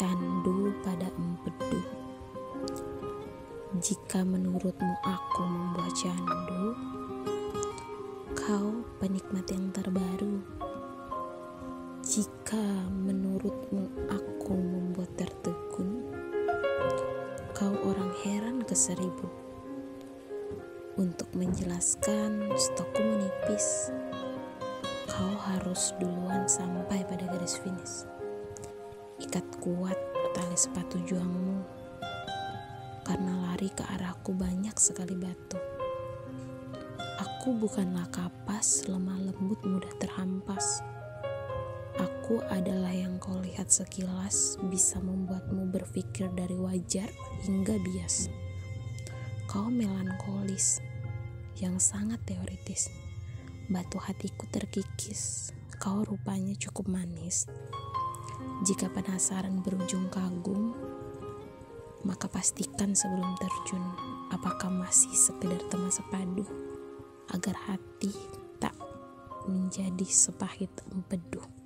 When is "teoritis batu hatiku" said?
52.26-54.50